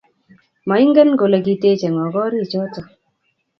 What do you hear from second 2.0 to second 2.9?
gorichoto